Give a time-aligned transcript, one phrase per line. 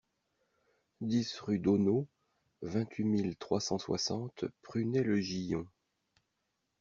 [1.01, 2.07] dix rue d'Auneau,
[2.63, 5.67] vingt-huit mille trois cent soixante Prunay-le-Gillon